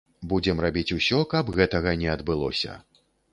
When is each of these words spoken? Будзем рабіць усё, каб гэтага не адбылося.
Будзем 0.29 0.61
рабіць 0.65 0.95
усё, 0.99 1.19
каб 1.33 1.51
гэтага 1.59 1.93
не 2.01 2.09
адбылося. 2.15 2.81